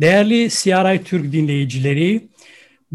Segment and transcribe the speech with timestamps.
[0.00, 2.28] Değerli CRI Türk dinleyicileri,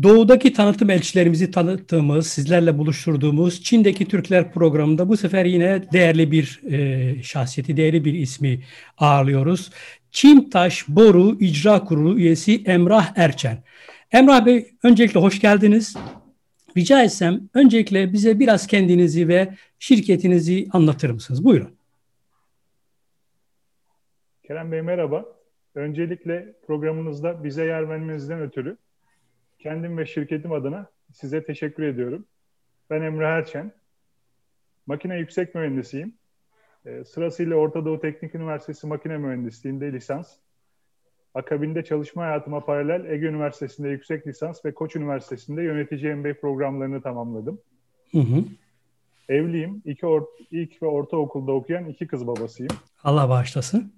[0.04, 7.24] Doğudaki tanıtım elçilerimizi tanıttığımız, sizlerle buluşturduğumuz Çin'deki Türkler programında bu sefer yine değerli bir e,
[7.24, 8.64] şahsiyeti, değerli bir ismi
[8.98, 9.72] ağırlıyoruz.
[10.12, 13.64] Çimtaş Boru İcra Kurulu üyesi Emrah Erçen.
[14.12, 15.96] Emrah Bey öncelikle hoş geldiniz.
[16.78, 21.44] Rica etsem öncelikle bize biraz kendinizi ve şirketinizi anlatır mısınız?
[21.44, 21.76] Buyurun.
[24.48, 25.26] Kerem Bey merhaba.
[25.76, 28.78] Öncelikle programınızda bize yer vermenizden ötürü
[29.60, 32.26] kendim ve şirketim adına size teşekkür ediyorum.
[32.90, 33.72] Ben Emre Erçen.
[34.88, 36.14] Makine yüksek mühendisiyim.
[36.86, 40.36] E, sırasıyla Orta Doğu Teknik Üniversitesi Makine Mühendisliğinde lisans.
[41.34, 47.60] Akabinde çalışma hayatıma paralel Ege Üniversitesi'nde yüksek lisans ve Koç Üniversitesi'nde yönetici MBA programlarını tamamladım.
[48.12, 48.44] Hı hı.
[49.30, 49.82] Evliyim.
[49.86, 52.72] İki or ilk ve ortaokulda okuyan iki kız babasıyım.
[53.04, 53.94] Allah bağışlasın.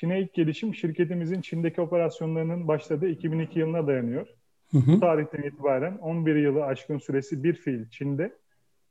[0.00, 4.26] Çin'e ilk gelişim şirketimizin Çin'deki operasyonlarının başladığı 2002 yılına dayanıyor.
[4.70, 4.92] Hı hı.
[4.92, 8.32] Bu tarihten itibaren 11 yılı aşkın süresi bir fiil Çin'de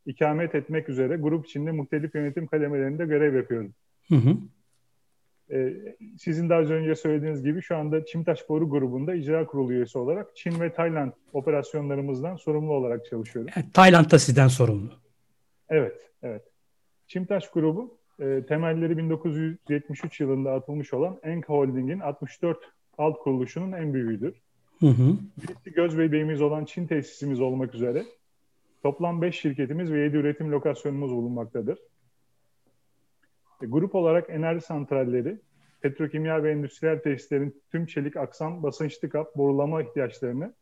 [0.05, 3.73] ikamet etmek üzere grup içinde muhtelif yönetim kademelerinde görev yapıyorum.
[4.08, 4.38] Hı hı.
[5.52, 5.73] Ee,
[6.17, 10.59] sizin daha önce söylediğiniz gibi şu anda Çimtaş Boru grubunda icra kurulu üyesi olarak Çin
[10.59, 13.52] ve Tayland operasyonlarımızdan sorumlu olarak çalışıyorum.
[13.55, 14.91] Yani Tayland'da sizden sorumlu.
[15.69, 16.44] Evet, evet.
[17.08, 22.57] Çimtaş grubu e, temelleri 1973 yılında atılmış olan Enka Holding'in 64
[22.97, 24.41] alt kuruluşunun en büyüğüdür.
[24.79, 25.17] Hı hı.
[25.37, 28.05] Birisi göz bebeğimiz olan Çin tesisimiz olmak üzere
[28.83, 31.79] toplam 5 şirketimiz ve 7 üretim lokasyonumuz bulunmaktadır.
[33.61, 35.38] E, grup olarak enerji santralleri,
[35.81, 40.53] petrokimya ve endüstriyel tesislerin tüm çelik aksam, basınçlı kap, borulama ihtiyaçlarını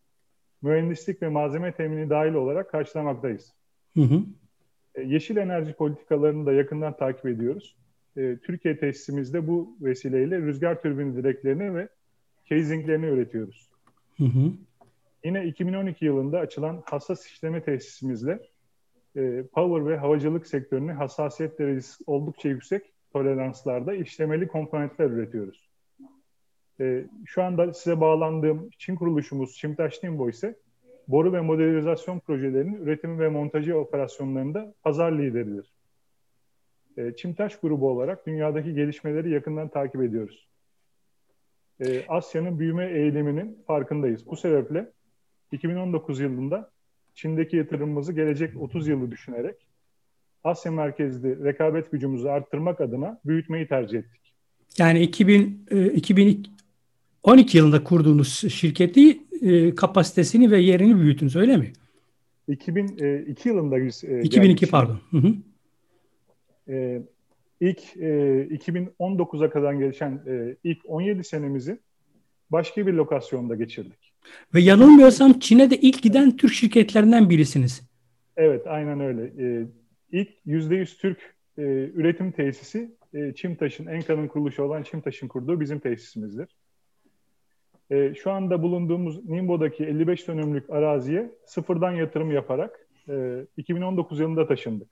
[0.62, 3.54] mühendislik ve malzeme temini dahil olarak karşılamaktayız.
[3.94, 4.24] Hı hı.
[4.96, 7.76] E, yeşil enerji politikalarını da yakından takip ediyoruz.
[8.18, 11.88] E, Türkiye tesisimizde bu vesileyle rüzgar türbini direklerini ve
[12.46, 13.70] casinglerini üretiyoruz.
[14.18, 14.52] Hı hı.
[15.24, 18.40] Yine 2012 yılında açılan hassas işleme tesisimizle
[19.16, 22.84] e, power ve havacılık sektörüne hassasiyet derecesi oldukça yüksek
[23.14, 25.70] toleranslarda işlemeli komponentler üretiyoruz.
[26.80, 30.56] E, şu anda size bağlandığım Çin kuruluşumuz Çimtaş Nimbo ise
[31.08, 35.74] boru ve modernizasyon projelerinin üretimi ve montajı operasyonlarında pazar lideridir.
[36.98, 40.48] E, Çimtaş grubu olarak dünyadaki gelişmeleri yakından takip ediyoruz
[41.80, 44.28] e, Asya'nın büyüme eğiliminin farkındayız.
[44.28, 44.92] Bu sebeple
[45.52, 46.72] 2019 yılında
[47.14, 49.56] Çin'deki yatırımımızı gelecek 30 yılı düşünerek
[50.44, 54.34] Asya merkezli rekabet gücümüzü arttırmak adına büyütmeyi tercih ettik.
[54.78, 61.74] Yani 2000, e, 2012 yılında kurduğunuz şirketi e, kapasitesini ve yerini büyüttünüz öyle mi?
[62.48, 65.00] 2002 e, yılında biz e, 2002 pardon.
[65.12, 65.34] Hı hı.
[66.70, 67.02] E,
[67.60, 71.80] ilk e, 2019'a kadar gelişen e, ilk 17 senemizi
[72.50, 74.14] başka bir lokasyonda geçirdik.
[74.54, 77.82] Ve yanılmıyorsam Çin'e de ilk giden Türk şirketlerinden birisiniz.
[78.38, 79.24] Evet, aynen öyle.
[79.24, 79.68] E,
[80.12, 81.62] ilk %100 Türk e,
[81.94, 86.56] üretim tesisi e, Çimtaş'ın, Enka'nın kuruluşu olan Çimtaş'ın kurduğu bizim tesisimizdir.
[87.92, 94.90] E, şu anda bulunduğumuz Nimbo'daki 55 dönümlük araziye sıfırdan yatırım yaparak e, 2019 yılında taşındık.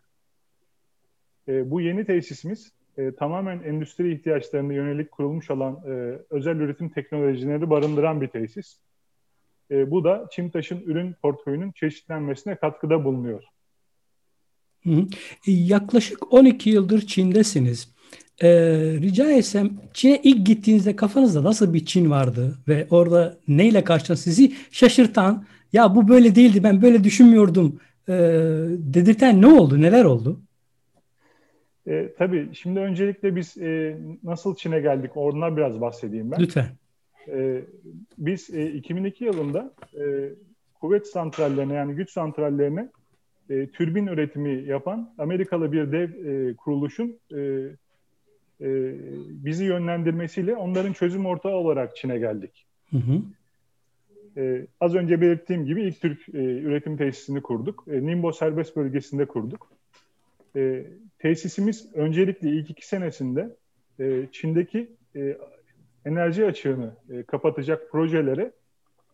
[1.47, 7.69] E, bu yeni tesisimiz e, tamamen endüstri ihtiyaçlarına yönelik kurulmuş olan e, özel üretim teknolojileri
[7.69, 8.77] barındıran bir tesis.
[9.71, 13.43] E, bu da Çimtaş'ın ürün portföyünün çeşitlenmesine katkıda bulunuyor.
[14.83, 15.01] Hı hı.
[15.47, 17.93] E, yaklaşık 12 yıldır Çin'desiniz.
[18.41, 18.49] Ee,
[19.01, 24.53] rica etsem Çin'e ilk gittiğinizde kafanızda nasıl bir Çin vardı ve orada neyle karşılaştınız sizi
[24.71, 27.79] şaşırtan ya bu böyle değildi ben böyle düşünmüyordum
[28.09, 28.13] e,
[28.77, 30.41] dedirten ne oldu neler oldu?
[31.87, 36.39] E, tabii şimdi öncelikle biz e, nasıl Çin'e geldik ondan biraz bahsedeyim ben.
[36.39, 36.65] Lütfen.
[37.27, 37.61] E,
[38.17, 40.29] biz e, 2002 yılında e,
[40.73, 42.89] kuvvet santrallerine yani güç santrallerine
[43.49, 47.69] e, türbin üretimi yapan Amerikalı bir dev e, kuruluşun e,
[48.63, 48.69] e,
[49.45, 52.65] bizi yönlendirmesiyle onların çözüm ortağı olarak Çin'e geldik.
[52.91, 53.21] Hı hı.
[54.37, 57.85] E, az önce belirttiğim gibi ilk Türk e, üretim tesisini kurduk.
[57.91, 59.71] E, Nimbo serbest bölgesinde kurduk.
[60.55, 60.85] E,
[61.19, 63.55] tesisimiz öncelikle ilk iki senesinde
[63.99, 65.37] e, Çin'deki e,
[66.05, 68.51] enerji açığını e, kapatacak projelere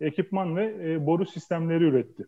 [0.02, 2.26] ekipman ve e, boru sistemleri üretti.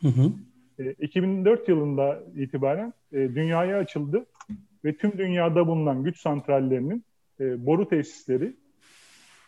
[0.00, 0.32] Hı hı.
[0.78, 4.26] E, 2004 yılında itibaren e, dünyaya açıldı
[4.84, 7.04] ve tüm dünyada bulunan güç santrallerinin
[7.40, 8.56] e, boru tesisleri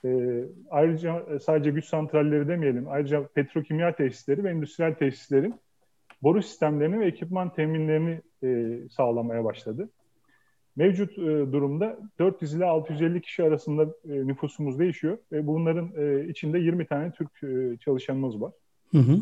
[0.04, 5.54] e, ayrıca e, sadece güç santralleri demeyelim ayrıca petrokimya tesisleri ve endüstriyel tesislerin
[6.22, 9.88] boru sistemlerini ve ekipman teminlerini e, sağlamaya başladı.
[10.76, 11.22] Mevcut e,
[11.52, 17.12] durumda 400 ile 650 kişi arasında e, nüfusumuz değişiyor ve bunların e, içinde 20 tane
[17.12, 18.52] Türk e, çalışanımız var.
[18.90, 19.20] Hı hı.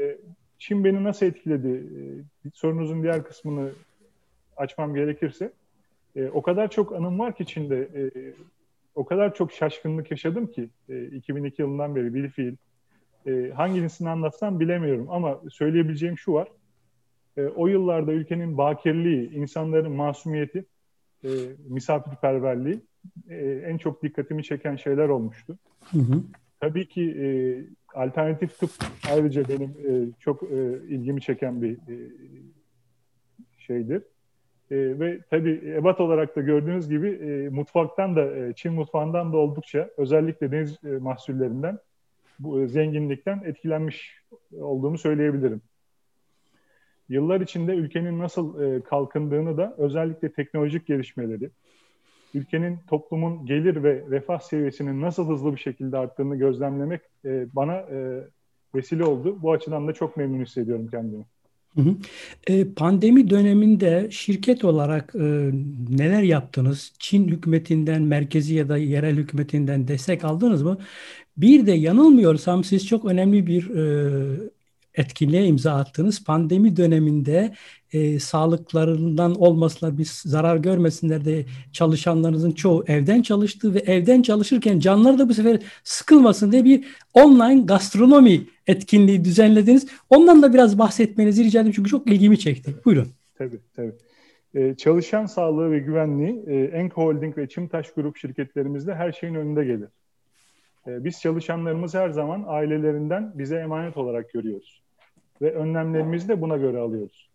[0.00, 0.18] E,
[0.58, 1.68] Çin beni nasıl etkiledi?
[1.68, 2.00] E,
[2.54, 3.70] sorunuzun diğer kısmını
[4.60, 5.52] açmam gerekirse
[6.16, 8.10] e, o kadar çok anım var ki Çin'de e,
[8.94, 12.56] o kadar çok şaşkınlık yaşadım ki e, 2002 yılından beri bir fiil.
[13.26, 16.48] E, hangisini anlatsam bilemiyorum ama söyleyebileceğim şu var.
[17.36, 20.64] E, o yıllarda ülkenin bakirliği, insanların masumiyeti
[21.24, 21.28] e,
[21.68, 22.80] misafirperverliği
[23.28, 23.36] e,
[23.66, 25.58] en çok dikkatimi çeken şeyler olmuştu.
[25.90, 26.22] Hı hı.
[26.60, 27.26] Tabii ki e,
[27.94, 28.70] alternatif tıp
[29.10, 31.96] ayrıca benim e, çok e, ilgimi çeken bir e,
[33.58, 34.02] şeydir.
[34.70, 39.36] E, ve tabii ebat olarak da gördüğünüz gibi e, mutfaktan da e, Çin mutfağından da
[39.36, 41.78] oldukça özellikle deniz e, mahsullerinden
[42.38, 44.22] bu e, zenginlikten etkilenmiş
[44.52, 45.60] olduğumu söyleyebilirim
[47.10, 51.50] yıllar içinde ülkenin nasıl e, kalkındığını da özellikle teknolojik gelişmeleri,
[52.34, 58.24] ülkenin toplumun gelir ve refah seviyesinin nasıl hızlı bir şekilde arttığını gözlemlemek e, bana e,
[58.74, 59.42] vesile oldu.
[59.42, 61.24] Bu açıdan da çok memnun hissediyorum kendimi.
[61.74, 61.96] Hı hı.
[62.46, 65.50] E, pandemi döneminde şirket olarak e,
[65.88, 66.92] neler yaptınız?
[66.98, 70.78] Çin hükümetinden, merkezi ya da yerel hükümetinden destek aldınız mı?
[71.36, 74.50] Bir de yanılmıyorsam siz çok önemli bir e,
[74.94, 76.24] etkinliğe imza attınız.
[76.24, 77.54] Pandemi döneminde
[77.92, 85.18] e, sağlıklarından olmasına bir zarar görmesinler de çalışanlarınızın çoğu evden çalıştı ve evden çalışırken canları
[85.18, 86.84] da bu sefer sıkılmasın diye bir
[87.14, 89.88] online gastronomi etkinliği düzenlediniz.
[90.10, 92.74] Ondan da biraz bahsetmenizi rica ederim çünkü çok ilgimi çekti.
[92.84, 93.08] Buyurun.
[93.38, 93.92] Tabii tabii.
[94.54, 99.64] Ee, çalışan sağlığı ve güvenliği e, Enko Holding ve Çimtaş Grup şirketlerimizde her şeyin önünde
[99.64, 99.88] gelir.
[100.86, 104.82] E, biz çalışanlarımızı her zaman ailelerinden bize emanet olarak görüyoruz.
[105.42, 107.30] Ve önlemlerimizi de buna göre alıyoruz.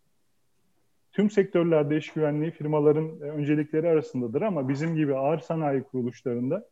[1.12, 6.66] Tüm sektörlerde iş güvenliği firmaların e, öncelikleri arasındadır ama bizim gibi ağır sanayi kuruluşlarında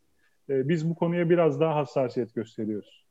[0.49, 3.04] e, biz bu konuya biraz daha hassasiyet gösteriyoruz.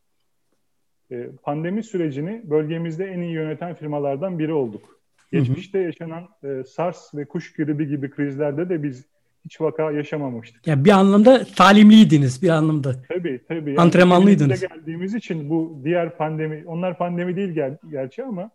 [1.44, 5.00] Pandemi sürecini bölgemizde en iyi yöneten firmalardan biri olduk.
[5.32, 6.28] Geçmişte yaşanan
[6.68, 9.06] SARS ve kuş gribi gibi krizlerde de biz
[9.46, 10.68] hiç vaka yaşamamıştık.
[10.68, 12.96] Yani bir anlamda talimliydiniz bir anlamda.
[13.10, 13.70] Tabii tabii.
[13.70, 14.62] Yani Antrenmanlıydınız.
[14.62, 18.52] geldiğimiz için bu diğer pandemi, onlar pandemi değil ger gerçi ama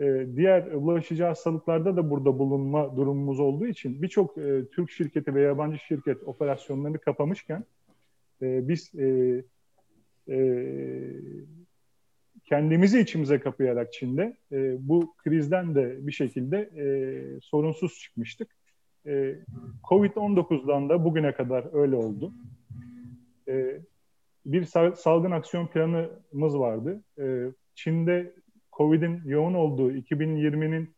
[0.00, 5.40] e, diğer bulaşıcı hastalıklarda da burada bulunma durumumuz olduğu için birçok e, Türk şirketi ve
[5.40, 7.64] yabancı şirket operasyonlarını kapamışken
[8.42, 9.42] e, biz e,
[10.28, 10.36] e,
[12.50, 16.84] kendimizi içimize kapayarak Çin'de e, bu krizden de bir şekilde e,
[17.40, 18.56] sorunsuz çıkmıştık.
[19.06, 19.36] E,
[19.88, 22.32] Covid-19'dan da bugüne kadar öyle oldu.
[23.48, 23.80] E,
[24.46, 24.64] bir
[24.96, 27.02] salgın aksiyon planımız vardı.
[27.18, 28.34] E, Çin'de
[28.72, 30.94] Covid'in yoğun olduğu 2020'nin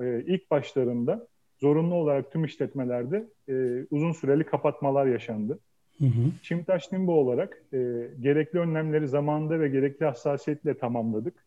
[0.00, 5.58] e, ilk başlarında zorunlu olarak tüm işletmelerde e, uzun süreli kapatmalar yaşandı.
[5.98, 6.30] Hı hı.
[6.42, 7.78] Çimtaş Nimbo olarak e,
[8.20, 11.46] gerekli önlemleri zamanında ve gerekli hassasiyetle tamamladık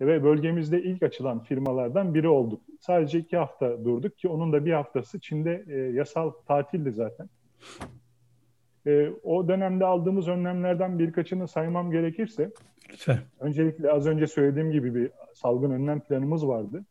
[0.00, 2.60] ve bölgemizde ilk açılan firmalardan biri olduk.
[2.80, 7.28] Sadece iki hafta durduk ki onun da bir haftası Çin'de e, yasal tatildi zaten.
[8.86, 12.50] E, o dönemde aldığımız önlemlerden birkaçını saymam gerekirse,
[12.92, 13.18] Lütfen.
[13.40, 16.84] öncelikle az önce söylediğim gibi bir salgın önlem planımız vardı.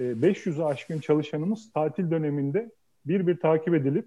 [0.00, 2.70] E, 500'ü aşkın çalışanımız tatil döneminde
[3.06, 4.06] bir bir takip edilip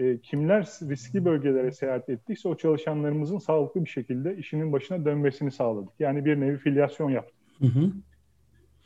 [0.00, 5.92] e, kimler riskli bölgelere seyahat ettiyse o çalışanlarımızın sağlıklı bir şekilde işinin başına dönmesini sağladık.
[5.98, 7.36] Yani bir nevi filyasyon yaptık.
[7.58, 7.92] Hı hı.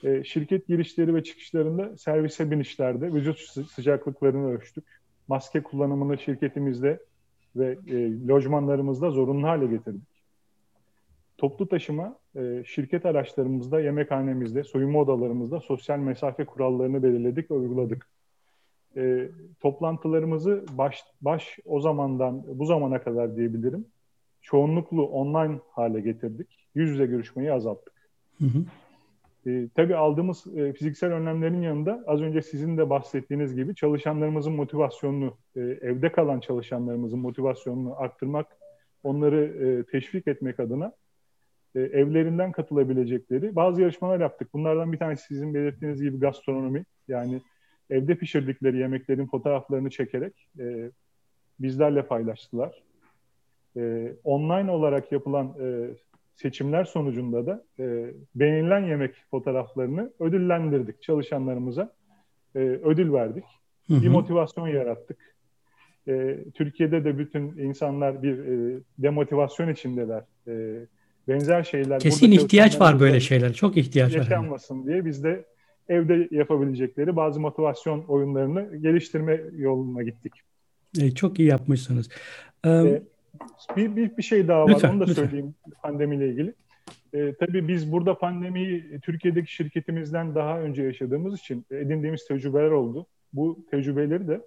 [0.08, 3.38] E, şirket girişleri ve çıkışlarında servise binişlerde vücut
[3.70, 4.84] sıcaklıklarını ölçtük.
[5.28, 6.98] Maske kullanımını şirketimizde
[7.56, 10.08] ve e, lojmanlarımızda zorunlu hale getirdik.
[11.38, 18.06] Toplu taşıma, e, şirket araçlarımızda, yemekhanemizde, soyunma odalarımızda sosyal mesafe kurallarını belirledik ve uyguladık.
[18.96, 19.28] E,
[19.60, 23.86] toplantılarımızı baş, baş o zamandan bu zamana kadar diyebilirim.
[24.42, 26.66] Çoğunluklu online hale getirdik.
[26.74, 27.94] Yüz yüze görüşmeyi azalttık.
[28.38, 28.64] Hı hı.
[29.50, 35.36] E, tabii aldığımız e, fiziksel önlemlerin yanında az önce sizin de bahsettiğiniz gibi çalışanlarımızın motivasyonunu,
[35.56, 38.46] e, evde kalan çalışanlarımızın motivasyonunu arttırmak,
[39.02, 40.92] onları e, teşvik etmek adına
[41.74, 44.54] e, evlerinden katılabilecekleri bazı yarışmalar yaptık.
[44.54, 46.84] Bunlardan bir tanesi sizin belirttiğiniz gibi gastronomi.
[47.08, 47.40] Yani
[47.90, 50.90] evde pişirdikleri yemeklerin fotoğraflarını çekerek e,
[51.60, 52.82] bizlerle paylaştılar.
[53.76, 55.88] E, online olarak yapılan e,
[56.36, 61.92] seçimler sonucunda da e, beğenilen yemek fotoğraflarını ödüllendirdik çalışanlarımıza.
[62.54, 63.44] E, ödül verdik.
[63.88, 64.02] Hı hı.
[64.02, 65.34] Bir motivasyon yarattık.
[66.08, 70.22] E, Türkiye'de de bütün insanlar bir e, demotivasyon içindeler.
[70.48, 70.86] E,
[71.28, 72.00] benzer şeyler.
[72.00, 73.52] Kesin ihtiyaç var böyle şeyler.
[73.52, 74.18] Çok ihtiyaç var.
[74.18, 75.44] Yaşanmasın diye biz de
[75.88, 80.32] evde yapabilecekleri bazı motivasyon oyunlarını geliştirme yoluna gittik.
[81.00, 82.08] E, çok iyi yapmışsınız.
[82.66, 83.02] Ee,
[83.76, 85.22] bir, bir, bir şey daha var, lütfen, onu da lütfen.
[85.22, 86.54] söyleyeyim pandemiyle ilgili.
[87.14, 93.06] Ee, tabii biz burada pandemiyi Türkiye'deki şirketimizden daha önce yaşadığımız için edindiğimiz tecrübeler oldu.
[93.32, 94.40] Bu tecrübeleri de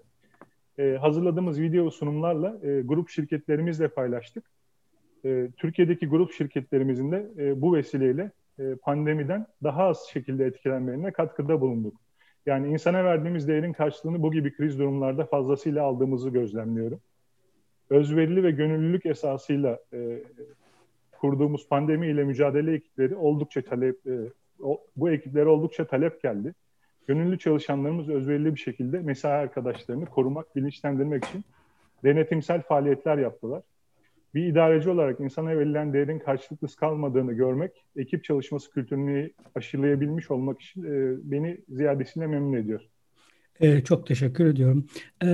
[0.80, 4.44] e, hazırladığımız video sunumlarla e, grup şirketlerimizle paylaştık.
[5.26, 11.62] E, Türkiye'deki grup şirketlerimizin de e, bu vesileyle e, pandemiden daha az şekilde etkilenmelerine katkıda
[11.62, 11.94] bulunduk.
[12.46, 17.00] Yani insana verdiğimiz değerin karşılığını bu gibi kriz durumlarda fazlasıyla aldığımızı gözlemliyorum.
[17.90, 20.24] Özverili ve gönüllülük esasıyla e,
[21.20, 24.20] kurduğumuz pandemi ile mücadele ekipleri oldukça talep, e,
[24.64, 26.54] o, bu ekiplere oldukça talep geldi.
[27.08, 31.44] Gönüllü çalışanlarımız özverili bir şekilde mesai arkadaşlarını korumak, bilinçlendirmek için
[32.04, 33.62] denetimsel faaliyetler yaptılar
[34.38, 40.84] bir idareci olarak insana verilen değerin karşılıksız kalmadığını görmek, ekip çalışması kültürünü aşılayabilmiş olmak için
[40.84, 42.82] e, beni ziyadesiyle memnun ediyor.
[43.60, 44.86] E, çok teşekkür ediyorum.
[45.24, 45.28] E,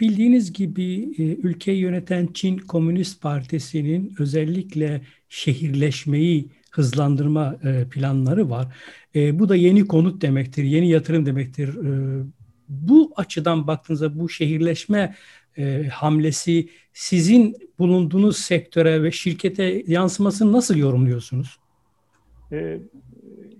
[0.00, 8.74] bildiğiniz gibi e, ülkeyi yöneten Çin Komünist Partisi'nin özellikle şehirleşmeyi hızlandırma e, planları var.
[9.14, 11.68] E, bu da yeni konut demektir, yeni yatırım demektir.
[11.68, 12.22] E,
[12.68, 15.14] bu açıdan baktığınızda bu şehirleşme
[15.56, 21.60] e, hamlesi sizin bulunduğunuz sektöre ve şirkete yansımasını nasıl yorumluyorsunuz?
[22.52, 22.78] E,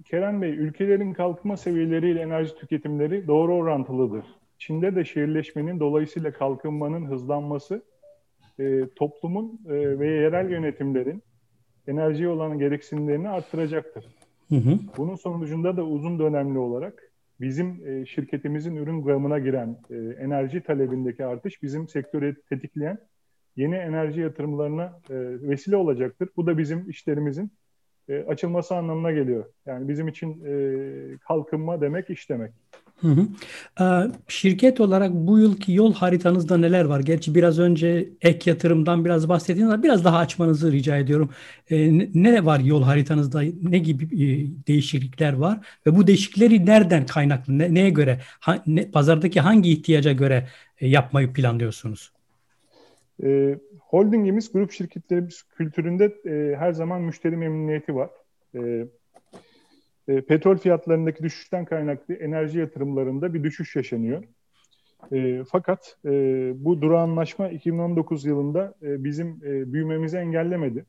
[0.05, 4.25] Kerem Bey, ülkelerin kalkınma seviyeleriyle enerji tüketimleri doğru orantılıdır.
[4.59, 7.83] Çin'de de şehirleşmenin dolayısıyla kalkınmanın hızlanması
[8.59, 11.23] e, toplumun e, ve yerel yönetimlerin
[11.89, 14.05] enerjiye olan gereksinimlerini arttıracaktır.
[14.49, 14.79] Hı hı.
[14.97, 17.10] Bunun sonucunda da uzun dönemli olarak
[17.41, 22.99] bizim e, şirketimizin ürün gamına giren e, enerji talebindeki artış bizim sektörü tetikleyen
[23.57, 25.15] yeni enerji yatırımlarına e,
[25.49, 26.29] vesile olacaktır.
[26.37, 27.53] Bu da bizim işlerimizin
[28.27, 29.45] açılması anlamına geliyor.
[29.67, 32.53] Yani bizim için e, kalkınma demek iş demek.
[33.01, 33.27] Hı hı.
[33.81, 37.01] Ee, şirket olarak bu yılki yol haritanızda neler var?
[37.01, 41.31] Gerçi biraz önce ek yatırımdan biraz bahsettiniz ama biraz daha açmanızı rica ediyorum.
[41.71, 43.43] Ee, ne var yol haritanızda?
[43.63, 45.67] Ne gibi e, değişiklikler var?
[45.87, 47.59] Ve bu değişiklikleri nereden kaynaklı?
[47.59, 48.21] Ne, neye göre?
[48.93, 50.49] Pazardaki hangi ihtiyaca göre
[50.81, 52.13] e, yapmayı planlıyorsunuz?
[53.23, 58.11] E, holdingimiz grup şirketlerimiz kültüründe e, her zaman müşteri memnuniyeti var.
[58.55, 58.87] E,
[60.09, 64.25] e, petrol fiyatlarındaki düşüşten kaynaklı enerji yatırımlarında bir düşüş yaşanıyor.
[65.13, 66.11] E, fakat e,
[66.57, 70.85] bu durağanlaşma 2019 yılında e, bizim e, büyümemizi engellemedi.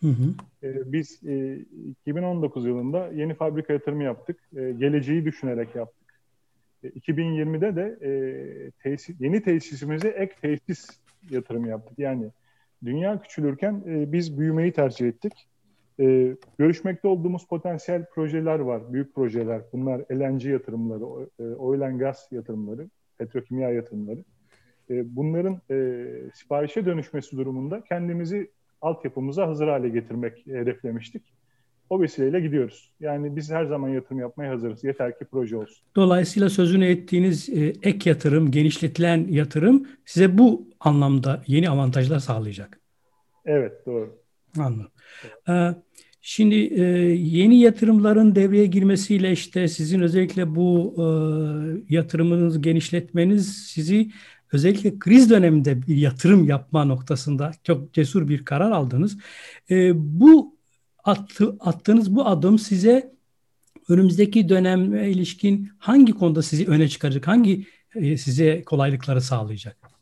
[0.00, 0.34] Hı hı.
[0.62, 1.58] E, biz e,
[2.00, 4.40] 2019 yılında yeni fabrika yatırımı yaptık.
[4.56, 6.20] E, geleceği düşünerek yaptık.
[6.84, 8.10] E, 2020'de de e,
[8.70, 10.88] tesis, yeni tesisimize ek tesis
[11.30, 11.98] yatırımı yaptık.
[11.98, 12.30] Yani
[12.84, 15.32] dünya küçülürken e, biz büyümeyi tercih ettik.
[16.00, 19.62] E, görüşmekte olduğumuz potansiyel projeler var, büyük projeler.
[19.72, 24.24] Bunlar LNG yatırımları, e, oil and gas yatırımları, petrokimya yatırımları.
[24.90, 31.22] E, bunların e, siparişe dönüşmesi durumunda kendimizi altyapımıza hazır hale getirmek hedeflemiştik.
[31.90, 32.92] O vesileyle gidiyoruz.
[33.00, 34.84] Yani biz her zaman yatırım yapmaya hazırız.
[34.84, 35.86] Yeter ki proje olsun.
[35.96, 42.80] Dolayısıyla sözünü ettiğiniz e, ek yatırım, genişletilen yatırım size bu anlamda yeni avantajlar sağlayacak.
[43.44, 44.23] Evet, doğru.
[44.58, 44.90] Anladım.
[45.48, 45.74] Ee,
[46.20, 46.82] şimdi e,
[47.14, 54.10] yeni yatırımların devreye girmesiyle işte sizin özellikle bu e, yatırımınızı genişletmeniz sizi
[54.52, 59.18] özellikle kriz döneminde bir yatırım yapma noktasında çok cesur bir karar aldınız.
[59.70, 60.56] E, bu
[61.04, 63.14] attı, attığınız bu adım size
[63.88, 69.93] önümüzdeki döneme ilişkin hangi konuda sizi öne çıkaracak, hangi size kolaylıkları sağlayacak?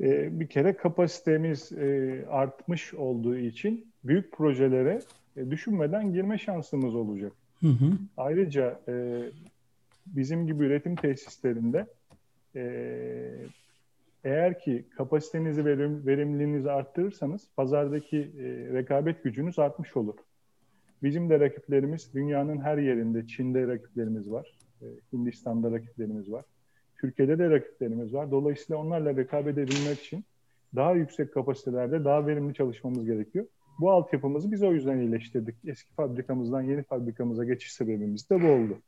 [0.00, 5.00] E, bir kere kapasitemiz e, artmış olduğu için büyük projelere
[5.36, 7.32] e, düşünmeden girme şansımız olacak.
[7.60, 7.92] Hı hı.
[8.16, 9.22] Ayrıca e,
[10.06, 11.86] bizim gibi üretim tesislerinde
[12.56, 12.62] e,
[14.24, 20.14] eğer ki kapasitenizi verim, verimliliğinizi arttırırsanız pazardaki e, rekabet gücünüz artmış olur.
[21.02, 26.44] Bizim de rakiplerimiz dünyanın her yerinde, Çin'de rakiplerimiz var, e, Hindistan'da rakiplerimiz var.
[27.00, 28.30] Türkiye'de de rakiplerimiz var.
[28.30, 30.24] Dolayısıyla onlarla rekabet edilmek için
[30.76, 33.46] daha yüksek kapasitelerde daha verimli çalışmamız gerekiyor.
[33.80, 35.54] Bu altyapımızı biz o yüzden iyileştirdik.
[35.66, 38.78] Eski fabrikamızdan yeni fabrikamıza geçiş sebebimiz de bu oldu.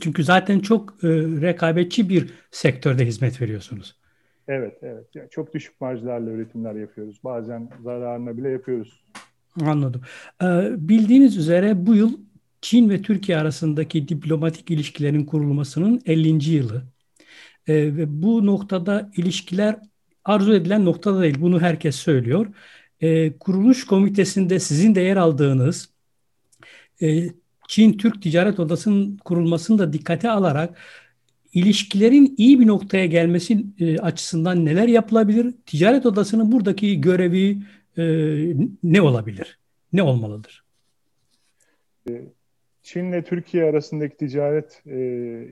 [0.00, 1.08] Çünkü zaten çok e,
[1.40, 3.96] rekabetçi bir sektörde hizmet veriyorsunuz.
[4.48, 5.06] Evet, evet.
[5.14, 7.20] Yani çok düşük marjlarla üretimler yapıyoruz.
[7.24, 9.04] Bazen zararına bile yapıyoruz.
[9.60, 10.00] Anladım.
[10.42, 12.12] Ee, bildiğiniz üzere bu yıl
[12.60, 16.50] Çin ve Türkiye arasındaki diplomatik ilişkilerin kurulmasının 50.
[16.50, 16.82] yılı.
[17.66, 19.76] E, ve bu noktada ilişkiler
[20.24, 21.40] arzu edilen noktada değil.
[21.40, 22.46] Bunu herkes söylüyor.
[23.00, 25.88] E, kuruluş komitesinde sizin de yer aldığınız
[27.02, 27.28] e,
[27.68, 30.78] Çin-Türk Ticaret Odası'nın kurulmasını da dikkate alarak
[31.52, 35.54] ilişkilerin iyi bir noktaya gelmesi e, açısından neler yapılabilir?
[35.66, 37.62] Ticaret Odası'nın buradaki görevi
[37.98, 38.04] e,
[38.82, 39.58] ne olabilir?
[39.92, 40.64] Ne olmalıdır?
[42.08, 42.22] E,
[42.82, 44.98] Çin ile Türkiye arasındaki ticaret e,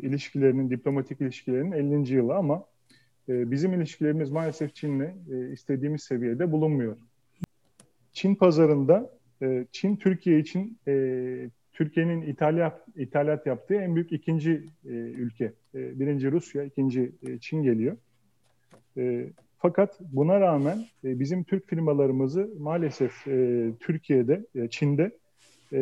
[0.03, 2.15] ilişkilerinin, diplomatik ilişkilerinin 50.
[2.15, 2.65] yılı ama
[3.29, 6.97] e, bizim ilişkilerimiz maalesef Çin'le e, istediğimiz seviyede bulunmuyor.
[8.13, 9.11] Çin pazarında
[9.43, 14.51] e, Çin Türkiye için e, Türkiye'nin ithalat, ithalat yaptığı en büyük ikinci
[14.85, 15.53] e, ülke.
[15.75, 17.97] E, birinci Rusya, ikinci e, Çin geliyor.
[18.97, 19.27] E,
[19.59, 25.11] fakat buna rağmen e, bizim Türk firmalarımızı maalesef e, Türkiye'de, e, Çin'de
[25.73, 25.79] e,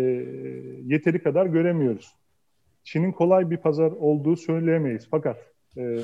[0.85, 2.15] yeteri kadar göremiyoruz.
[2.85, 5.09] Çin'in kolay bir pazar olduğu söyleyemeyiz.
[5.11, 5.39] Fakat
[5.77, 5.99] e,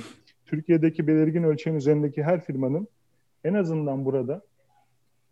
[0.47, 2.89] Türkiye'deki belirgin ölçeğin üzerindeki her firmanın
[3.45, 4.43] en azından burada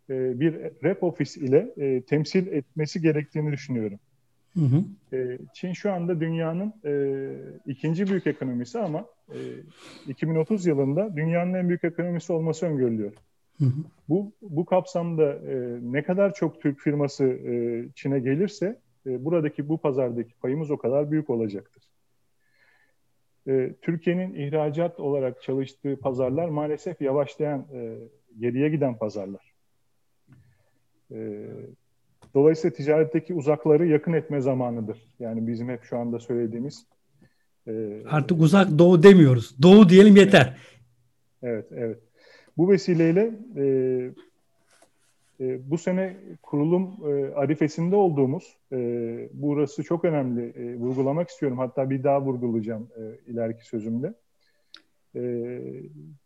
[0.09, 3.99] e, bir rep ofis ile e, temsil etmesi gerektiğini düşünüyorum.
[4.53, 4.83] Hı hı.
[5.17, 6.93] E, Çin şu anda dünyanın e,
[7.65, 9.37] ikinci büyük ekonomisi ama e,
[10.07, 13.13] 2030 yılında dünyanın en büyük ekonomisi olması öngörülüyor.
[13.59, 13.83] Hı hı.
[14.09, 19.77] Bu bu kapsamda e, ne kadar çok Türk firması e, Çin'e gelirse e, buradaki bu
[19.77, 21.83] pazardaki payımız o kadar büyük olacaktır.
[23.47, 27.97] E, Türkiye'nin ihracat olarak çalıştığı pazarlar maalesef yavaşlayan, e,
[28.39, 29.53] geriye giden pazarlar.
[31.11, 31.47] E,
[32.33, 34.97] dolayısıyla ticaretteki uzakları yakın etme zamanıdır.
[35.19, 36.85] Yani bizim hep şu anda söylediğimiz.
[37.67, 39.55] E, Artık uzak doğu demiyoruz.
[39.61, 40.57] Doğu diyelim yeter.
[41.43, 41.99] Evet, evet.
[42.57, 43.65] Bu vesileyle e,
[45.39, 51.57] e, bu sene kurulum e, arifesinde olduğumuz, e, burası çok önemli, e, vurgulamak istiyorum.
[51.57, 54.13] Hatta bir daha vurgulayacağım e, ileriki sözümde.
[55.15, 55.21] E,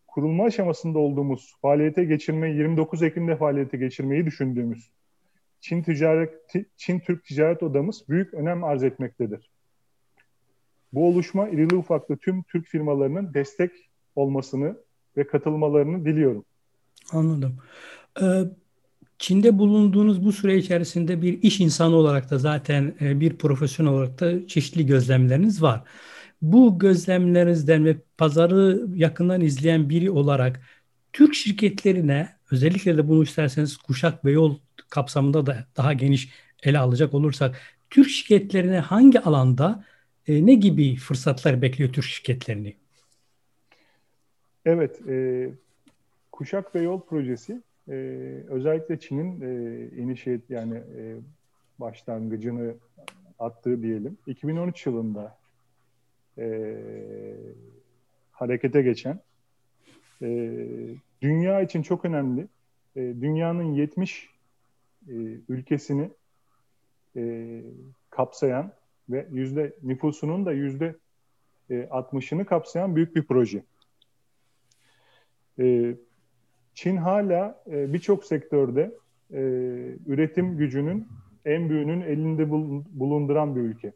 [0.08, 4.92] kurulma aşamasında olduğumuz, faaliyete geçirmeyi, 29 Ekim'de faaliyete geçirmeyi düşündüğümüz
[5.62, 6.34] Çin Ticaret
[6.78, 9.50] Çin Türk Ticaret Odamız büyük önem arz etmektedir.
[10.94, 13.72] Bu oluşma irili ufaklı tüm Türk firmalarının destek
[14.16, 14.78] olmasını
[15.18, 16.46] ve katılmalarını diliyorum.
[17.12, 17.58] Anladım.
[18.22, 18.44] Ee,
[19.20, 24.20] Çin'de bulunduğunuz bu süre içerisinde bir iş insanı olarak da zaten e, bir profesyonel olarak
[24.20, 25.84] da çeşitli gözlemleriniz var.
[26.42, 30.62] Bu gözlemlerinizden ve pazarı yakından izleyen biri olarak
[31.14, 34.58] Türk şirketlerine özellikle de bunu isterseniz kuşak ve yol
[34.90, 36.30] kapsamında da daha geniş
[36.64, 39.86] ele alacak olursak Türk şirketlerine hangi alanda
[40.28, 42.78] e, ne gibi fırsatlar bekliyor Türk şirketlerini?
[44.68, 45.50] Evet, e,
[46.32, 47.94] Kuşak ve Yol projesi e,
[48.48, 51.16] özellikle Çin'in e, inişiyet yani e,
[51.80, 52.76] başlangıcını
[53.40, 54.18] attığı diyelim.
[54.28, 55.38] 2013 yılında
[56.38, 56.78] e,
[58.32, 59.20] harekete geçen
[60.22, 60.28] e,
[61.22, 62.48] dünya için çok önemli.
[62.96, 64.30] E, dünyanın 70
[65.08, 65.14] e,
[65.50, 66.10] ülkesini
[67.16, 67.62] e,
[68.10, 68.72] kapsayan
[69.10, 70.96] ve yüzde nüfusunun da yüzde
[71.70, 73.64] 60'ını kapsayan büyük bir proje.
[75.60, 75.96] E,
[76.74, 78.92] Çin hala e, birçok sektörde
[79.34, 79.40] e,
[80.08, 81.08] üretim gücünün
[81.46, 82.50] en büyüğünün elinde
[83.00, 83.94] bulunduran bir ülke.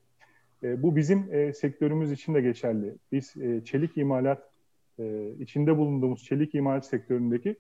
[0.63, 2.95] E, bu bizim e, sektörümüz için de geçerli.
[3.11, 4.49] Biz e, çelik imalat
[4.99, 7.55] e, içinde bulunduğumuz çelik imalat sektöründeki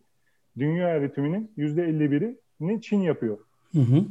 [0.57, 3.37] dünya üretiminin yüzde 51'ini Çin yapıyor.
[3.71, 4.05] Hı hı.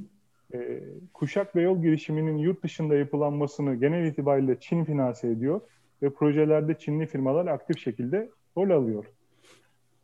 [0.55, 0.81] E,
[1.15, 5.61] kuşak ve yol girişiminin yurt dışında yapılanmasını genel itibariyle Çin finanse ediyor
[6.03, 9.05] ve projelerde Çinli firmalar aktif şekilde rol alıyor.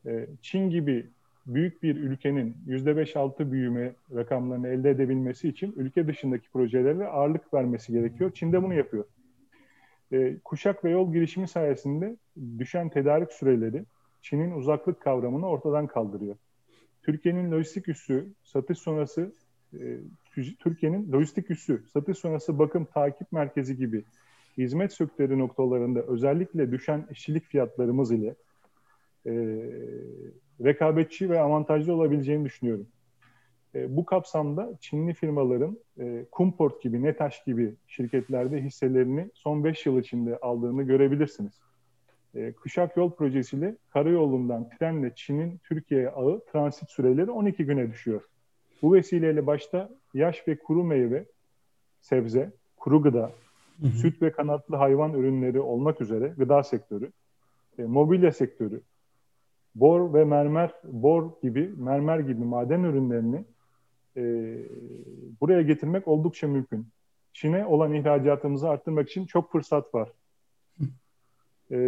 [0.07, 1.07] E, Çin gibi
[1.47, 8.31] büyük bir ülkenin %5-6 büyüme rakamlarını elde edebilmesi için ülke dışındaki projelere ağırlık vermesi gerekiyor.
[8.35, 9.05] Çin de bunu yapıyor.
[10.13, 12.17] E, kuşak ve yol girişimi sayesinde
[12.59, 13.85] düşen tedarik süreleri
[14.23, 16.37] Çin'in uzaklık kavramını ortadan kaldırıyor.
[17.03, 19.33] Türkiye'nin lojistik üssü, satış sonrası
[19.75, 19.99] e,
[20.59, 24.05] Türkiye'nin lojistik üssü, satış sonrası bakım takip merkezi gibi
[24.59, 28.35] hizmet sektörü noktalarında özellikle düşen işçilik fiyatlarımız ile
[29.27, 29.33] e,
[30.65, 32.87] rekabetçi ve avantajlı olabileceğini düşünüyorum.
[33.75, 40.01] E, bu kapsamda Çinli firmaların e, Kumport gibi, Netaş gibi şirketlerde hisselerini son 5 yıl
[40.01, 41.53] içinde aldığını görebilirsiniz.
[42.35, 48.23] E, Kuşak Yol projesiyle karayolundan trenle Çin'in Türkiye'ye ağı transit süreleri 12 güne düşüyor.
[48.83, 51.25] Bu vesileyle başta yaş ve kuru meyve,
[52.01, 53.31] sebze, kuru gıda,
[53.81, 53.91] hı hı.
[53.91, 57.13] süt ve kanatlı hayvan ürünleri olmak üzere gıda sektörü,
[57.79, 58.81] e, mobilya sektörü,
[59.81, 63.45] bor ve mermer, bor gibi, mermer gibi maden ürünlerini
[64.17, 64.23] e,
[65.41, 66.87] buraya getirmek oldukça mümkün.
[67.33, 70.09] Çin'e olan ihracatımızı arttırmak için çok fırsat var.
[71.71, 71.79] E,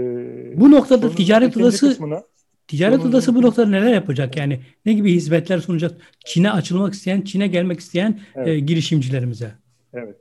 [0.61, 2.23] bu noktada ticaret odası kısmına,
[2.67, 4.37] ticaret odası bu noktada neler yapacak?
[4.37, 6.01] Yani ne gibi hizmetler sunacak?
[6.25, 8.49] Çin'e açılmak isteyen, Çin'e gelmek isteyen evet.
[8.49, 9.53] e, girişimcilerimize.
[9.93, 10.17] Evet.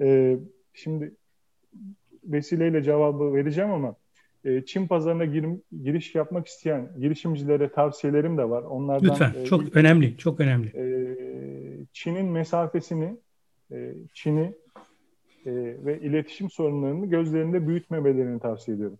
[0.00, 0.36] E,
[0.74, 1.14] şimdi
[2.24, 3.96] vesileyle cevabı vereceğim ama
[4.46, 5.46] e, Çin pazarına gir,
[5.82, 8.62] giriş yapmak isteyen girişimcilere tavsiyelerim de var.
[8.62, 9.32] Onlardan Lütfen.
[9.42, 10.16] E, çok ilk, önemli.
[10.16, 10.68] Çok önemli.
[10.68, 10.84] E,
[11.92, 13.16] Çin'in mesafesini,
[13.72, 14.54] e, Çin'i
[15.46, 15.52] e,
[15.84, 18.98] ve iletişim sorunlarını gözlerinde büyütmemelerini tavsiye ediyorum.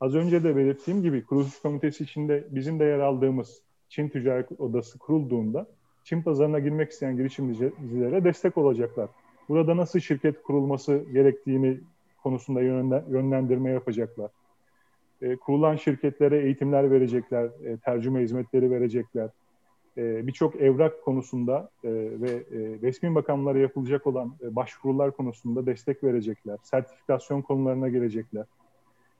[0.00, 4.98] Az önce de belirttiğim gibi kuruluş komitesi içinde bizim de yer aldığımız Çin Ticaret Odası
[4.98, 5.66] kurulduğunda
[6.04, 9.08] Çin pazarına girmek isteyen girişimcilere destek olacaklar.
[9.48, 11.80] Burada nasıl şirket kurulması gerektiğini
[12.22, 14.30] konusunda yönlendirme yapacaklar.
[15.22, 19.28] E, kurulan şirketlere eğitimler verecekler, e, tercüme hizmetleri verecekler.
[19.96, 26.04] E, Birçok evrak konusunda e, ve e, resmi makamlara yapılacak olan e, başvurular konusunda destek
[26.04, 26.58] verecekler.
[26.62, 28.44] Sertifikasyon konularına gelecekler.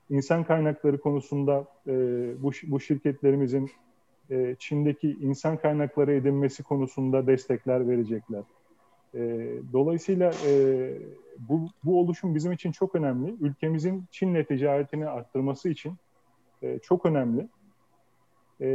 [0.09, 1.93] İnsan kaynakları konusunda e,
[2.43, 3.69] bu, bu şirketlerimizin
[4.29, 8.43] e, Çin'deki insan kaynakları edinmesi konusunda destekler verecekler.
[9.15, 9.19] E,
[9.73, 10.53] dolayısıyla e,
[11.39, 13.35] bu, bu oluşum bizim için çok önemli.
[13.41, 15.93] Ülkemizin Çin'le ticaretini arttırması için
[16.61, 17.47] e, çok önemli.
[18.61, 18.69] E,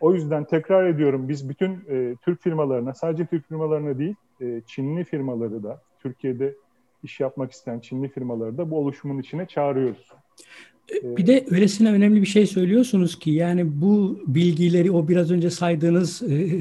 [0.00, 5.04] o yüzden tekrar ediyorum biz bütün e, Türk firmalarına, sadece Türk firmalarına değil, e, Çinli
[5.04, 6.54] firmaları da, Türkiye'de
[7.02, 10.12] iş yapmak isteyen Çinli firmaları da bu oluşumun içine çağırıyoruz.
[10.90, 15.50] E, bir de öylesine önemli bir şey söylüyorsunuz ki yani bu bilgileri o biraz önce
[15.50, 16.58] saydığınız e, e,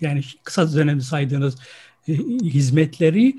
[0.00, 1.56] yani kısa dönemde saydığınız
[2.42, 3.34] hizmetleri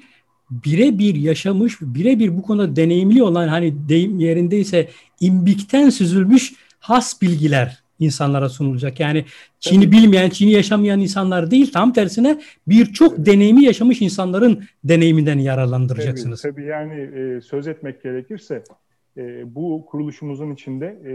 [0.52, 8.50] birebir yaşamış, birebir bu konuda deneyimli olan hani deyim yerindeyse imbikten süzülmüş has bilgiler insanlara
[8.50, 9.00] sunulacak.
[9.00, 9.26] Yani
[9.60, 16.42] Çin'i bilmeyen, Çin'i yaşamayan insanlar değil, tam tersine birçok deneyimi yaşamış insanların deneyiminden yararlandıracaksınız.
[16.42, 18.64] Tabii, tabii yani e, söz etmek gerekirse
[19.18, 21.14] e, bu kuruluşumuzun içinde e,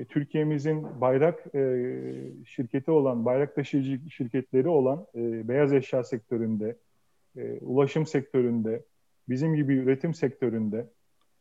[0.00, 1.90] e, Türkiye'mizin bayrak e,
[2.46, 6.76] şirketi olan, bayrak taşıyıcı şirketleri olan e, beyaz eşya sektöründe,
[7.36, 8.84] e, ulaşım sektöründe,
[9.28, 10.86] bizim gibi üretim sektöründe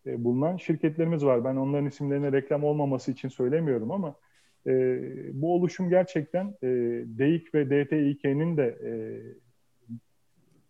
[0.06, 1.46] e, bulunan şirketlerimiz var.
[1.46, 4.16] Ben onların isimlerine reklam olmaması için söylemiyorum ama
[4.68, 4.72] e,
[5.34, 6.68] bu oluşum gerçekten e,
[7.06, 8.92] DEİK ve DTİK'nin de e,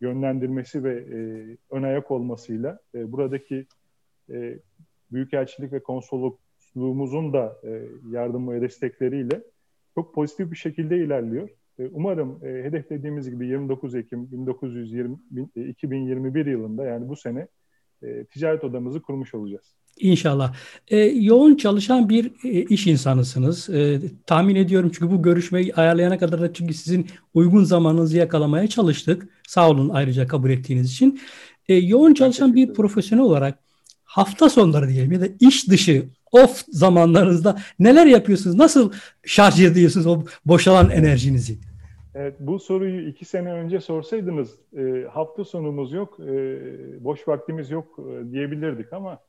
[0.01, 1.17] yönlendirmesi ve e,
[1.69, 3.67] ön ayak olmasıyla e, buradaki
[4.29, 4.60] e,
[5.12, 9.43] Büyükelçilik ve Konsolosluğumuzun da e, yardımı ve destekleriyle
[9.95, 11.49] çok pozitif bir şekilde ilerliyor.
[11.79, 15.17] E, umarım e, hedeflediğimiz gibi 29 Ekim 1920,
[15.55, 17.47] 2021 yılında yani bu sene
[18.03, 19.75] e, ticaret odamızı kurmuş olacağız.
[19.99, 20.55] İnşallah.
[20.88, 23.69] E, yoğun çalışan bir e, iş insanısınız.
[23.69, 29.27] E, tahmin ediyorum çünkü bu görüşmeyi ayarlayana kadar da çünkü sizin uygun zamanınızı yakalamaya çalıştık.
[29.47, 31.19] Sağ olun ayrıca kabul ettiğiniz için.
[31.67, 33.60] E, yoğun çalışan bir profesyonel olarak
[34.12, 38.56] hafta sonları diyelim ya da iş dışı off zamanlarınızda neler yapıyorsunuz?
[38.56, 38.91] Nasıl
[39.26, 41.58] şarj ediyorsunuz o boşalan enerjinizi?
[42.15, 46.34] Evet, bu soruyu iki sene önce sorsaydınız e, hafta sonumuz yok, e,
[47.04, 49.19] boş vaktimiz yok e, diyebilirdik ama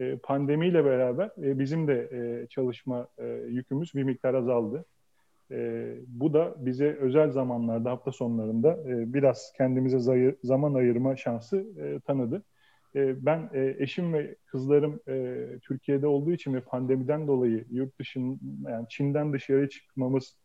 [0.00, 4.84] e, pandemiyle beraber e, bizim de e, çalışma e, yükümüz bir miktar azaldı.
[5.50, 12.00] E, bu da bize özel zamanlarda, hafta sonlarında e, biraz kendimize zaman ayırma şansı e,
[12.00, 12.42] tanıdı.
[12.96, 18.40] E, ben e, eşim ve kızlarım e, Türkiye'de olduğu için ve pandemiden dolayı yurt dışın,
[18.68, 20.36] yani Çin'den dışarı çıkmamız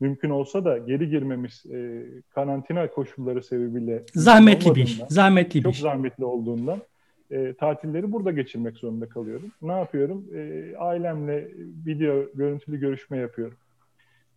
[0.00, 5.00] mümkün olsa da geri girmemiz e, karantina koşulları sebebiyle zahmetli bir iş.
[5.08, 6.82] Zahmetli çok bir zahmetli olduğundan
[7.30, 9.52] e, tatilleri burada geçirmek zorunda kalıyorum.
[9.62, 10.24] Ne yapıyorum?
[10.34, 11.48] E, ailemle
[11.86, 13.56] video görüntülü görüşme yapıyorum.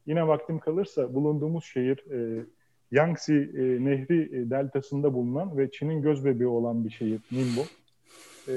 [0.05, 2.45] Yine vaktim kalırsa bulunduğumuz şehir e,
[2.93, 7.61] Yangtze e, Nehri e, deltasında bulunan ve Çin'in göz bebeği olan bir şehir Ningbo.
[8.47, 8.53] E,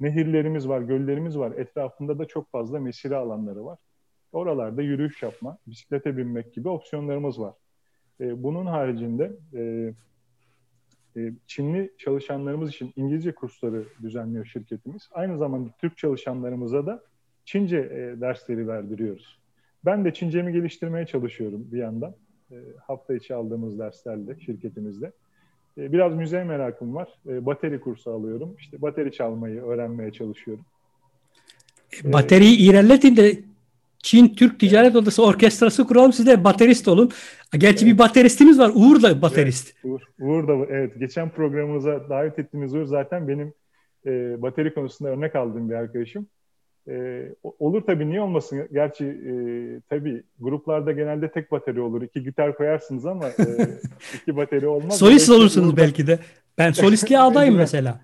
[0.00, 1.52] nehirlerimiz var, göllerimiz var.
[1.52, 3.78] Etrafında da çok fazla mesire alanları var.
[4.32, 7.54] Oralarda yürüyüş yapma, bisiklete binmek gibi opsiyonlarımız var.
[8.20, 9.92] E, bunun haricinde e,
[11.16, 15.08] e, Çinli çalışanlarımız için İngilizce kursları düzenliyor şirketimiz.
[15.12, 17.02] Aynı zamanda Türk çalışanlarımıza da
[17.44, 19.38] Çince e, dersleri verdiriyoruz.
[19.84, 22.14] Ben de Çincemi geliştirmeye çalışıyorum bir yandan.
[22.50, 22.56] E,
[22.86, 25.12] hafta içi aldığımız derslerle şirketimizde.
[25.78, 27.08] E, biraz müze merakım var.
[27.28, 28.56] E, bateri kursu alıyorum.
[28.58, 30.64] İşte bateri çalmayı öğrenmeye çalışıyorum.
[32.04, 33.38] Bateriyi ilerletin de
[33.98, 37.10] Çin Türk Ticaret Odası Orkestrası kuralım siz de baterist olun.
[37.52, 37.94] Gerçi evet.
[37.94, 38.72] bir bateristimiz var.
[38.74, 39.74] Uğur da baterist.
[39.84, 40.98] Evet, Uğur, Uğur da evet.
[40.98, 43.54] Geçen programımıza davet ettiğimiz Uğur zaten benim
[44.06, 46.26] e, bateri konusunda örnek aldığım bir arkadaşım.
[46.88, 47.24] E,
[47.58, 48.68] olur tabii niye olmasın?
[48.72, 49.32] Gerçi e,
[49.88, 52.02] tabii gruplarda genelde tek bateri olur.
[52.02, 53.46] İki gitar koyarsınız ama e,
[54.22, 54.98] iki bateri olmaz.
[54.98, 56.18] Solist olursunuz belki de.
[56.58, 58.00] Ben solistliğe adayım mesela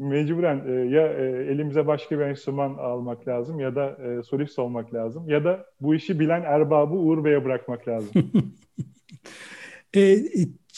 [0.00, 4.94] mecburen e, ya e, elimize başka bir enstrüman almak lazım ya da e, solist olmak
[4.94, 8.10] lazım ya da bu işi bilen erbabı Uğur Bey'e bırakmak lazım.
[9.96, 10.16] e,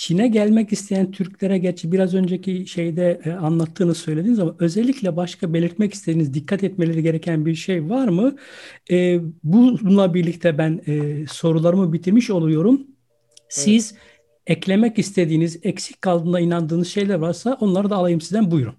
[0.03, 5.95] Çin'e gelmek isteyen Türklere gerçi biraz önceki şeyde e, anlattığını söylediniz ama özellikle başka belirtmek
[5.95, 8.37] istediğiniz, dikkat etmeleri gereken bir şey var mı?
[8.91, 12.87] E, bununla birlikte ben e, sorularımı bitirmiş oluyorum.
[13.49, 14.03] Siz evet.
[14.47, 18.75] eklemek istediğiniz, eksik kaldığına inandığınız şeyler varsa onları da alayım sizden buyurun.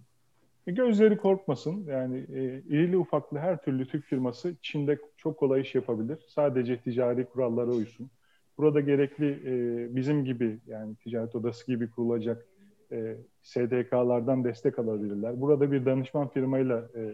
[0.67, 1.85] Gözleri korkmasın.
[1.87, 6.17] Yani e, irili ufaklı her türlü Türk firması Çin'de çok kolay iş yapabilir.
[6.27, 8.09] Sadece ticari kurallara uysun.
[8.57, 12.45] Burada gerekli e, bizim gibi yani ticaret odası gibi kurulacak
[12.91, 15.41] e, SDK'lardan destek alabilirler.
[15.41, 17.11] Burada bir danışman firmayla e,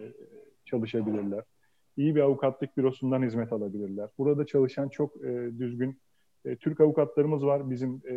[0.64, 1.44] çalışabilirler.
[1.96, 4.08] İyi bir avukatlık bürosundan hizmet alabilirler.
[4.18, 6.00] Burada çalışan çok e, düzgün
[6.44, 7.70] e, Türk avukatlarımız var.
[7.70, 8.14] Bizim e,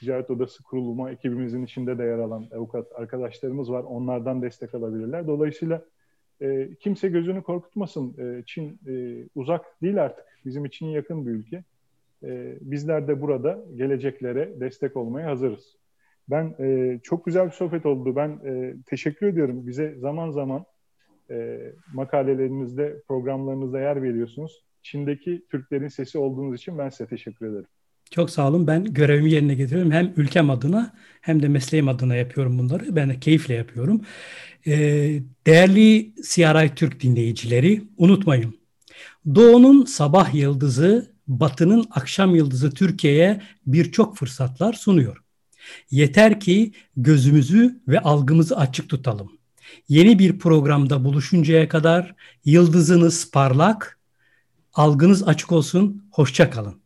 [0.00, 3.82] ticaret odası kurulma ekibimizin içinde de yer alan avukat arkadaşlarımız var.
[3.82, 5.26] Onlardan destek alabilirler.
[5.26, 5.84] Dolayısıyla
[6.42, 8.14] e, kimse gözünü korkutmasın.
[8.18, 10.24] E, Çin e, uzak değil artık.
[10.44, 11.64] Bizim için yakın bir ülke.
[12.22, 15.76] E, bizler de burada geleceklere destek olmaya hazırız.
[16.28, 18.16] Ben e, çok güzel bir sohbet oldu.
[18.16, 19.66] Ben e, teşekkür ediyorum.
[19.66, 20.64] Bize zaman zaman
[21.30, 21.60] e,
[21.94, 24.64] makalelerinizde, programlarınızda yer veriyorsunuz.
[24.82, 27.66] Çin'deki Türklerin sesi olduğunuz için ben size teşekkür ederim.
[28.14, 28.66] Çok sağ olun.
[28.66, 29.92] Ben görevimi yerine getiriyorum.
[29.92, 32.96] Hem ülkem adına hem de mesleğim adına yapıyorum bunları.
[32.96, 34.00] Ben de keyifle yapıyorum.
[34.66, 38.54] Ee, değerli CRI Türk dinleyicileri unutmayın.
[39.34, 45.16] Doğu'nun sabah yıldızı, Batı'nın akşam yıldızı Türkiye'ye birçok fırsatlar sunuyor.
[45.90, 49.32] Yeter ki gözümüzü ve algımızı açık tutalım.
[49.88, 53.98] Yeni bir programda buluşuncaya kadar yıldızınız parlak,
[54.74, 56.04] algınız açık olsun.
[56.10, 56.83] Hoşça kalın.